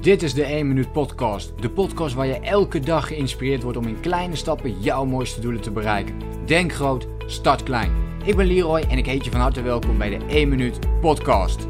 [0.00, 1.52] Dit is de 1 Minuut Podcast.
[1.62, 5.60] De podcast waar je elke dag geïnspireerd wordt om in kleine stappen jouw mooiste doelen
[5.60, 6.14] te bereiken.
[6.46, 7.92] Denk groot, start klein.
[8.24, 11.66] Ik ben Leroy en ik heet je van harte welkom bij de 1 Minuut Podcast.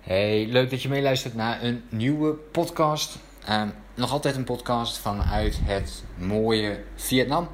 [0.00, 3.18] Hey, leuk dat je meeluistert naar een nieuwe podcast.
[3.44, 7.48] Ehm, nog altijd een podcast vanuit het mooie Vietnam.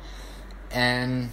[0.69, 1.33] En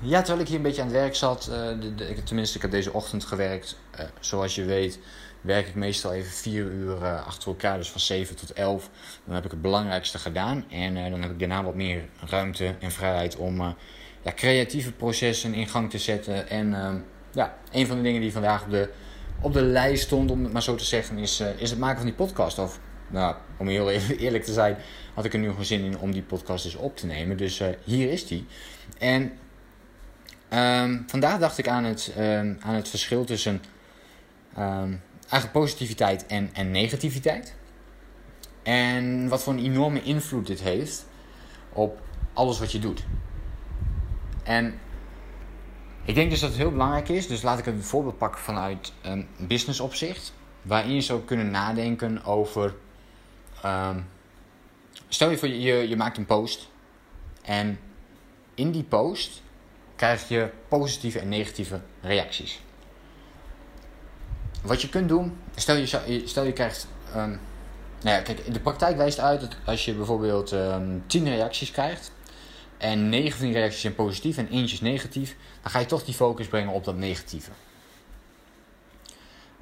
[0.00, 1.56] ja, terwijl ik hier een beetje aan het werk zat, uh,
[1.96, 3.78] de, tenminste ik heb deze ochtend gewerkt.
[3.94, 4.98] Uh, zoals je weet
[5.40, 8.90] werk ik meestal even vier uur uh, achter elkaar, dus van 7 tot 11.
[9.24, 12.90] Dan heb ik het belangrijkste gedaan en dan heb ik daarna wat meer ruimte en
[12.90, 13.60] vrijheid om
[14.22, 16.48] ja, creatieve processen in gang te zetten.
[16.48, 18.90] En ja, een van de dingen die vandaag op de,
[19.40, 22.06] op de lijst stond, om het maar zo te zeggen, is, is het maken van
[22.06, 22.58] die podcast.
[22.58, 23.90] Of nou, om heel
[24.24, 24.76] eerlijk te zijn,
[25.14, 27.36] had ik er nu gewoon zin in om die podcast eens op te nemen.
[27.36, 28.46] Dus hier is die.
[28.98, 29.32] En
[30.50, 33.62] Um, vandaag dacht ik aan het, um, aan het verschil tussen
[34.58, 37.54] um, eigenlijk positiviteit en, en negativiteit.
[38.62, 41.06] En wat voor een enorme invloed dit heeft
[41.72, 42.00] op
[42.32, 43.04] alles wat je doet.
[44.42, 44.78] En
[46.04, 48.92] ik denk dus dat het heel belangrijk is, dus laat ik een voorbeeld pakken vanuit
[49.02, 50.32] een business opzicht.
[50.62, 52.74] Waarin je zou kunnen nadenken over.
[55.08, 56.68] stel je voor, je, je maakt een post.
[57.42, 57.78] En
[58.54, 59.42] in die post
[59.96, 62.60] krijg je positieve en negatieve reacties.
[64.62, 66.88] Wat je kunt doen, stel je, stel je krijgt.
[67.16, 67.40] Um,
[68.00, 71.70] nou ja, kijk, de praktijk wijst uit dat als je bijvoorbeeld um, ehm, 10 reacties
[71.70, 72.12] krijgt.
[72.78, 75.36] En 9 van die reacties zijn positief en eentje is negatief.
[75.62, 77.50] Dan ga je toch die focus brengen op dat negatieve.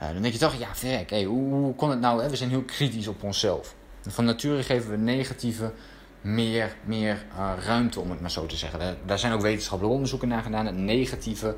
[0.03, 2.23] Uh, dan denk je toch, ja, verrek, hoe, hoe kon het nou?
[2.23, 2.31] Hè?
[2.31, 3.75] We zijn heel kritisch op onszelf.
[4.07, 5.73] Van nature geven we negatieve
[6.25, 8.99] meer, meer uh, ruimte, om het maar zo te zeggen.
[9.07, 10.67] Daar, zijn ook wetenschappelijke onderzoeken naar gedaan.
[10.67, 11.57] Het negatieve,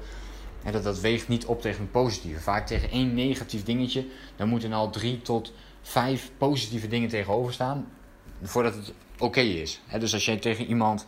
[0.62, 2.40] hè, dat, dat weegt niet op tegen het positieve.
[2.40, 4.06] Vaak tegen één negatief dingetje,
[4.36, 7.86] dan moeten al drie tot vijf positieve dingen tegenover staan.
[8.42, 9.80] Voordat het oké is.
[9.98, 11.06] Dus als jij tegen iemand,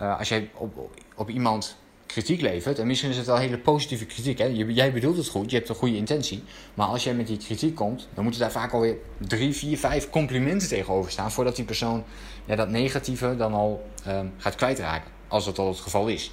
[0.00, 1.76] uh, als jij op, op iemand
[2.10, 2.78] kritiek levert.
[2.78, 4.38] En misschien is het wel hele positieve kritiek.
[4.38, 4.44] Hè?
[4.68, 6.44] Jij bedoelt het goed, je hebt een goede intentie.
[6.74, 10.10] Maar als jij met die kritiek komt, dan moeten daar vaak alweer drie, vier, vijf
[10.10, 11.32] complimenten tegenover staan.
[11.32, 12.04] Voordat die persoon
[12.44, 15.10] ja, dat negatieve dan al uh, gaat kwijtraken.
[15.28, 16.32] Als dat al het geval is.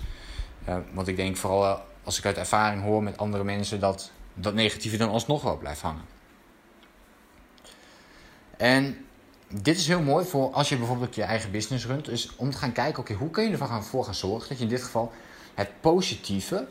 [0.69, 4.11] Uh, want ik denk vooral eh, als ik uit ervaring hoor met andere mensen dat
[4.33, 6.05] dat negatieve dan alsnog wel blijft hangen.
[8.57, 8.97] En
[9.49, 12.05] dit is heel mooi voor als je bijvoorbeeld je eigen business runt.
[12.05, 14.69] Dus om te gaan kijken, oké, hoe kun je ervoor gaan zorgen dat je in
[14.69, 15.11] dit geval
[15.57, 16.67] het positieve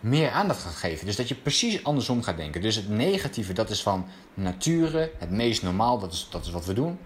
[0.00, 1.06] meer aandacht gaat geven.
[1.06, 2.60] Dus dat je precies andersom gaat denken.
[2.60, 6.64] Dus het negatieve, dat is van nature, het meest normaal, dat is, dat is wat
[6.64, 6.98] we doen.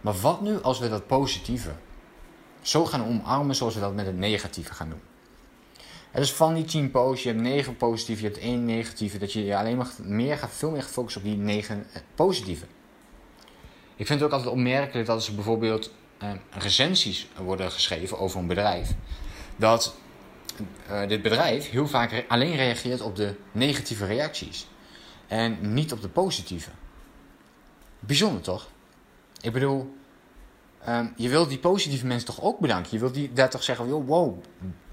[0.00, 1.70] Maar wat nu als we dat positieve
[2.62, 5.00] zo gaan omarmen zoals we dat met het negatieve gaan doen?
[6.10, 9.32] Het is van die 10 posts, je hebt 9 positieve, je hebt 1 negatieve, dat
[9.32, 12.64] je alleen maar meer gaat, veel meer focussen op die 9 eh, positieve.
[13.96, 18.40] Ik vind het ook altijd opmerkelijk dat als er bijvoorbeeld eh, recensies worden geschreven over
[18.40, 18.94] een bedrijf,
[19.56, 19.94] dat
[20.90, 24.66] uh, dit bedrijf heel vaak alleen reageert op de negatieve reacties.
[25.26, 26.70] En niet op de positieve.
[27.98, 28.68] Bijzonder toch?
[29.40, 29.94] Ik bedoel,
[30.88, 32.90] um, je wilt die positieve mensen toch ook bedanken?
[32.92, 34.42] Je wilt die, daar toch zeggen, wow,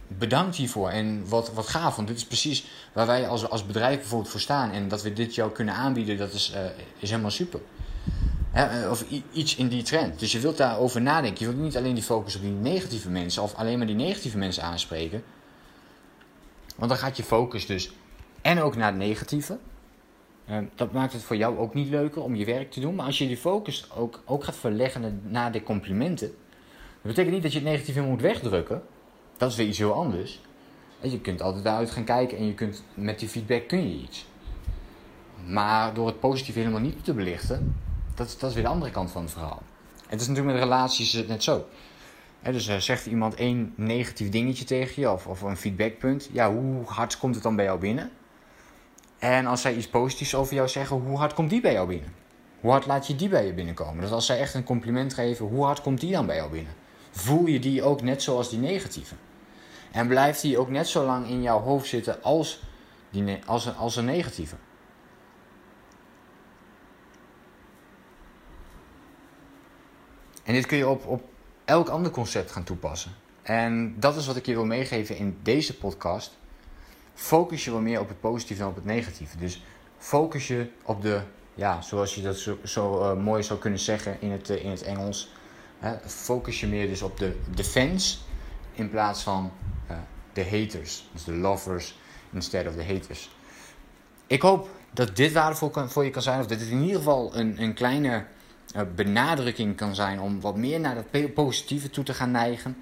[0.08, 1.96] bedankt hiervoor en wat, wat gaaf.
[1.96, 4.72] Want dit is precies waar wij als, als bedrijf bijvoorbeeld voor staan.
[4.72, 6.62] En dat we dit jou kunnen aanbieden, dat is, uh,
[7.00, 7.60] is helemaal super.
[8.52, 10.20] Eh, of iets in die trend.
[10.20, 11.40] Dus je wilt daarover nadenken.
[11.40, 14.38] Je wilt niet alleen die focus op die negatieve mensen of alleen maar die negatieve
[14.38, 15.24] mensen aanspreken.
[16.80, 17.92] Want dan gaat je focus dus
[18.42, 19.58] en ook naar het negatieve.
[20.50, 22.96] Uh, dat maakt het voor jou ook niet leuker om je werk te doen.
[22.96, 26.28] Maar als je die focus ook, ook gaat verleggen naar de complimenten.
[26.28, 28.82] Dat betekent niet dat je het negatieve moet wegdrukken.
[29.38, 30.40] Dat is weer iets heel anders.
[31.02, 34.26] Je kunt altijd daaruit gaan kijken en je kunt, met die feedback kun je iets.
[35.46, 37.76] Maar door het positieve helemaal niet te belichten,
[38.16, 39.62] dat, dat is weer de andere kant van het verhaal.
[39.96, 41.66] En het is natuurlijk met relaties net zo
[42.44, 46.30] dus uh, zegt iemand één negatief dingetje tegen je of, of een feedbackpunt.
[46.32, 48.12] Ja, hoe hard komt het dan bij jou binnen?
[49.20, 52.14] En als zij iets positiefs over jou zeggen, hoe hard komt die bij jou binnen?
[52.60, 54.02] Hoe hard laat je die bij je binnenkomen?
[54.02, 56.74] Dus als zij echt een compliment geven, hoe hard komt die dan bij jou binnen?
[57.12, 59.16] Voel je die ook net zoals die negatieve?
[59.92, 62.62] En blijft die ook net zo lang in jouw hoofd zitten als,
[63.10, 64.56] die als, als een negatieve?
[70.44, 71.24] En dit kun je op, op
[71.70, 73.12] elk ander concept gaan toepassen.
[73.42, 76.38] En dat is wat ik je wil meegeven in deze podcast.
[77.14, 79.38] Focus je wel meer op het positieve dan op het negatieve.
[79.38, 79.64] Dus
[79.98, 81.22] focus je op de,
[81.54, 84.82] ja, zoals je dat zo, uh, mooi zou kunnen zeggen in het, uh, in het
[84.82, 85.32] Engels.
[86.06, 88.26] Focus je meer dus op de, de fans
[88.74, 89.52] in plaats van
[89.92, 89.98] uh,
[90.34, 91.10] de haters.
[91.14, 91.98] Dus de lovers
[92.34, 93.30] instead of de haters.
[94.28, 96.40] Ik hoop dat dit waardevol kan, voor je kan zijn.
[96.40, 98.26] Of dat het in ieder geval een, een kleine
[98.96, 102.78] benadrukking kan zijn om wat meer naar dat positieve toe te gaan neigen.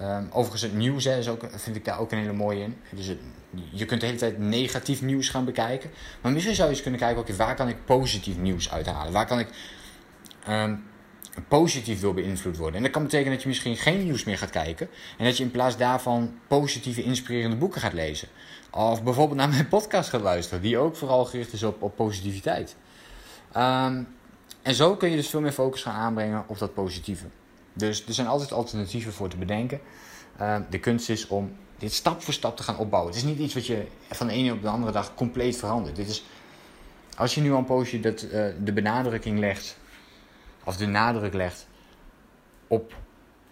[0.00, 2.76] Um, overigens, het nieuws hè, is ook, vind ik daar ook een hele mooie in.
[2.90, 3.12] Dus
[3.70, 5.90] je kunt de hele tijd negatief nieuws gaan bekijken.
[6.20, 9.12] Maar misschien zou je eens kunnen kijken, waar kan ik positief nieuws uithalen?
[9.12, 9.48] Waar kan ik
[10.48, 10.84] um,
[11.48, 12.76] positief wil beïnvloed worden?
[12.76, 14.88] En dat kan betekenen dat je misschien geen nieuws meer gaat kijken.
[15.18, 18.28] En dat je in plaats daarvan positieve, inspirerende boeken gaat lezen.
[18.70, 22.76] Of bijvoorbeeld naar mijn podcast gaat luisteren, die ook vooral gericht is op, op positiviteit.
[23.56, 24.06] Um,
[24.64, 27.26] en zo kun je dus veel meer focus gaan aanbrengen op dat positieve.
[27.72, 29.80] Dus er zijn altijd alternatieven voor te bedenken.
[30.40, 33.12] Uh, de kunst is om dit stap voor stap te gaan opbouwen.
[33.12, 35.96] Het is niet iets wat je van de ene op de andere dag compleet verandert.
[35.96, 36.24] Dit is,
[37.16, 38.30] als je nu al een poosje dat, uh,
[38.64, 39.78] de benadrukking legt,
[40.64, 41.66] of de nadruk legt
[42.68, 42.94] op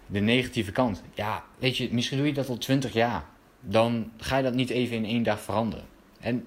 [0.05, 1.01] de negatieve kant.
[1.13, 3.23] Ja, weet je, misschien doe je dat al twintig jaar.
[3.59, 5.85] Dan ga je dat niet even in één dag veranderen.
[6.19, 6.45] En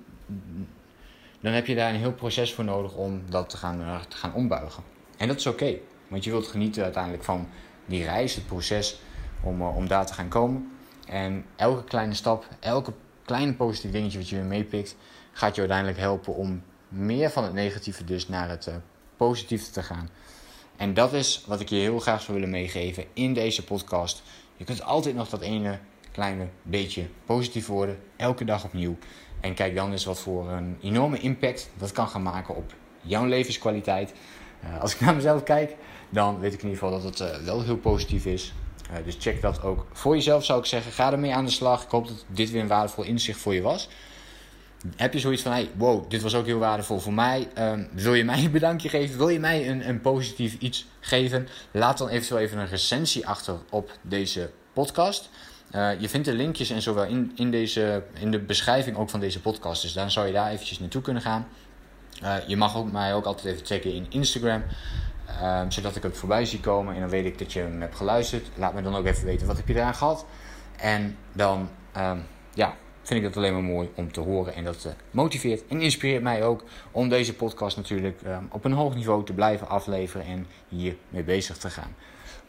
[1.46, 4.16] dan heb je daar een heel proces voor nodig om dat te gaan, uh, te
[4.16, 4.82] gaan ombuigen.
[5.16, 5.74] En dat is oké,
[6.08, 7.48] want je wilt genieten uiteindelijk van
[7.84, 9.00] die reis, het proces
[9.42, 10.72] om, uh, om daar te gaan komen.
[11.08, 12.92] En elke kleine stap, elke
[13.24, 14.96] kleine positief dingetje wat je weer meepikt,
[15.32, 18.74] gaat je uiteindelijk helpen om meer van het negatieve dus naar het uh,
[19.16, 20.10] positieve te gaan.
[20.76, 24.22] En dat is wat ik je heel graag zou willen meegeven in deze podcast.
[24.56, 25.78] Je kunt altijd nog dat ene
[26.12, 28.96] kleine beetje positief worden, elke dag opnieuw.
[29.46, 33.26] En kijk dan eens wat voor een enorme impact dat kan gaan maken op jouw
[33.26, 34.12] levenskwaliteit.
[34.64, 35.76] Uh, als ik naar mezelf kijk,
[36.10, 38.52] dan weet ik in ieder geval dat het uh, wel heel positief is.
[38.90, 40.92] Uh, dus check dat ook voor jezelf, zou ik zeggen.
[40.92, 41.82] Ga ermee aan de slag.
[41.82, 43.88] Ik hoop dat dit weer een waardevol inzicht voor je was.
[44.96, 47.48] Heb je zoiets van, hey, wow, dit was ook heel waardevol voor mij.
[47.58, 49.18] Um, wil je mij een bedankje geven?
[49.18, 51.48] Wil je mij een, een positief iets geven?
[51.70, 55.30] Laat dan eventueel even een recensie achter op deze podcast.
[55.74, 59.10] Uh, je vindt de linkjes en zo wel in, in, deze, in de beschrijving ook
[59.10, 59.82] van deze podcast.
[59.82, 61.48] Dus dan zou je daar eventjes naartoe kunnen gaan.
[62.22, 64.62] Uh, je mag ook, mij ook altijd even checken in Instagram.
[65.28, 67.96] Uh, zodat ik het voorbij zie komen en dan weet ik dat je hem hebt
[67.96, 68.48] geluisterd.
[68.54, 70.26] Laat me dan ook even weten wat heb je eraan gehad.
[70.76, 72.18] En dan ehm,
[72.54, 74.54] ja, vind ik dat alleen maar mooi om te horen.
[74.54, 78.94] En dat motiveert en inspireert mij ook om deze podcast natuurlijk ehm, op een hoog
[78.94, 81.94] niveau te blijven afleveren en hier mee bezig te gaan.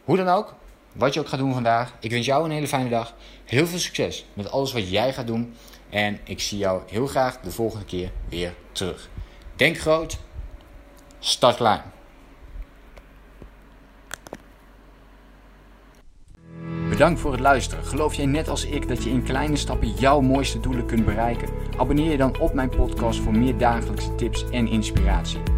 [0.04, 0.54] Hoe dan ook,
[0.92, 1.92] wat je ook gaat doen vandaag.
[2.00, 3.14] Ik wens jou een hele fijne dag.
[3.44, 5.54] Heel veel succes met alles wat jij gaat doen.
[5.90, 9.08] En ik zie jou heel graag de volgende keer weer terug.
[9.56, 10.18] Denk groot,
[11.18, 11.82] start klein.
[16.88, 17.84] Bedankt voor het luisteren.
[17.84, 21.48] Geloof jij net als ik dat je in kleine stappen jouw mooiste doelen kunt bereiken?
[21.76, 25.57] Abonneer je dan op mijn podcast voor meer dagelijkse tips en inspiratie.